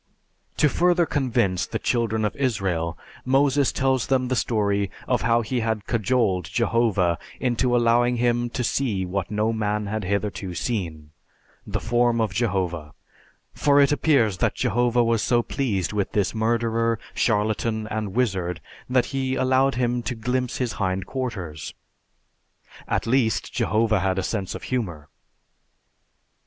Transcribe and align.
To 0.57 0.67
further 0.67 1.05
convince 1.05 1.67
the 1.67 1.77
Children 1.77 2.25
of 2.25 2.35
Israel, 2.35 2.97
Moses 3.23 3.71
tells 3.71 4.07
them 4.07 4.29
the 4.29 4.35
story 4.35 4.89
of 5.07 5.21
how 5.21 5.41
he 5.43 5.59
had 5.59 5.85
cajoled 5.85 6.45
Jehovah 6.45 7.19
into 7.39 7.75
allowing 7.77 8.15
him 8.15 8.49
to 8.49 8.63
see 8.63 9.05
what 9.05 9.29
no 9.29 9.53
man 9.53 9.85
had 9.85 10.03
hitherto 10.03 10.55
seen, 10.55 11.11
the 11.67 11.79
form 11.79 12.19
of 12.19 12.33
Jehovah, 12.33 12.93
for 13.53 13.79
it 13.79 13.91
appears 13.91 14.37
that 14.39 14.55
Jehovah 14.55 15.03
was 15.03 15.21
so 15.21 15.43
pleased 15.43 15.93
with 15.93 16.13
this 16.13 16.33
murderer, 16.33 16.97
charlatan, 17.13 17.85
and 17.91 18.15
wizard 18.15 18.59
that 18.89 19.05
he 19.13 19.35
allowed 19.35 19.75
him 19.75 20.01
to 20.01 20.15
glimpse 20.15 20.57
His 20.57 20.71
hind 20.81 21.05
quarters. 21.05 21.75
At 22.87 23.05
least, 23.05 23.53
Jehovah 23.53 23.99
had 23.99 24.17
a 24.17 24.23
sense 24.23 24.55
of 24.55 24.63
humor! 24.63 25.09